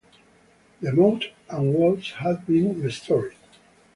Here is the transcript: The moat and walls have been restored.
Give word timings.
The 0.81 0.93
moat 0.93 1.29
and 1.51 1.75
walls 1.75 2.09
have 2.13 2.47
been 2.47 2.81
restored. 2.81 3.35